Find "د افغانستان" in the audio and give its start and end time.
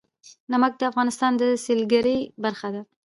0.77-1.31